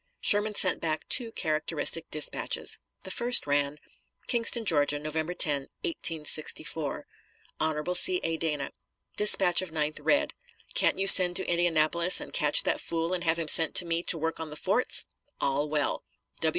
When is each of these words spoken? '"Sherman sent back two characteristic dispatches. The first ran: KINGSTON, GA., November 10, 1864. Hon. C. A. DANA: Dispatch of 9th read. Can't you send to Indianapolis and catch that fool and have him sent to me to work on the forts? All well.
'"Sherman 0.19 0.55
sent 0.55 0.81
back 0.81 1.07
two 1.09 1.31
characteristic 1.31 2.09
dispatches. 2.09 2.79
The 3.03 3.11
first 3.11 3.45
ran: 3.45 3.77
KINGSTON, 4.27 4.65
GA., 4.65 4.97
November 4.97 5.35
10, 5.35 5.67
1864. 5.83 7.05
Hon. 7.59 7.93
C. 7.95 8.19
A. 8.23 8.35
DANA: 8.35 8.71
Dispatch 9.15 9.61
of 9.61 9.69
9th 9.69 9.99
read. 10.01 10.33
Can't 10.73 10.97
you 10.97 11.05
send 11.07 11.35
to 11.35 11.45
Indianapolis 11.45 12.19
and 12.19 12.33
catch 12.33 12.63
that 12.63 12.81
fool 12.81 13.13
and 13.13 13.23
have 13.25 13.37
him 13.37 13.47
sent 13.47 13.75
to 13.75 13.85
me 13.85 14.01
to 14.01 14.17
work 14.17 14.39
on 14.39 14.49
the 14.49 14.55
forts? 14.55 15.05
All 15.39 15.69
well. 15.69 16.03